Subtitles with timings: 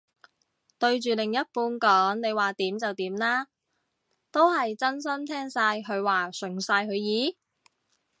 [0.79, 3.45] 對住另一半講你話點就點啦，
[4.31, 7.37] 都係真心聽晒佢話順晒佢意？